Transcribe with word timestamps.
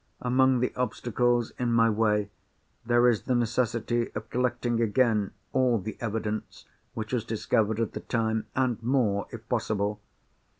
Among 0.21 0.61
the 0.61 0.73
obstacles 0.75 1.51
in 1.59 1.71
my 1.73 1.87
way, 1.87 2.31
there 2.83 3.07
is 3.07 3.21
the 3.21 3.35
necessity 3.35 4.11
of 4.15 4.31
collecting 4.31 4.81
again 4.81 5.29
all 5.53 5.77
the 5.77 5.95
evidence 6.01 6.65
which 6.95 7.13
was 7.13 7.23
discovered 7.23 7.79
at 7.79 7.91
the 7.93 7.99
time, 7.99 8.47
and 8.55 8.81
more 8.81 9.27
if 9.29 9.47
possible. 9.47 10.01